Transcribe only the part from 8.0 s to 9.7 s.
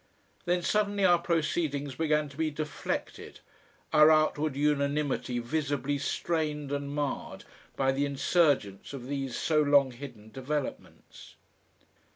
insurgence of these so